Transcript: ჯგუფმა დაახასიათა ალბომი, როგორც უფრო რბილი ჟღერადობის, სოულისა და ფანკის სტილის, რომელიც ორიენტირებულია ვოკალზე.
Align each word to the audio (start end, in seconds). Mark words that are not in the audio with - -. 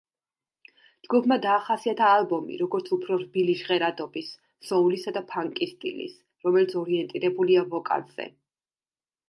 ჯგუფმა 1.07 1.35
დაახასიათა 1.43 2.07
ალბომი, 2.13 2.57
როგორც 2.61 2.89
უფრო 2.97 3.19
რბილი 3.25 3.55
ჟღერადობის, 3.61 4.33
სოულისა 4.71 5.15
და 5.21 5.25
ფანკის 5.35 5.77
სტილის, 5.77 6.19
რომელიც 6.49 6.77
ორიენტირებულია 6.85 7.67
ვოკალზე. 7.77 8.31